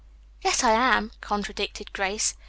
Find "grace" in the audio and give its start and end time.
1.93-2.33